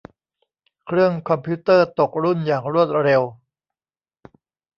[0.85, 3.21] เครื่องคอมพิวเตอร์ตกรุ่นอย่างรวดเร็ว